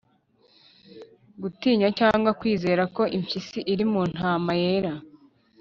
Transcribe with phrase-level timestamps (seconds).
[1.41, 4.93] gutinya cyangwa kwizera ko impyisi iri mu ntama yera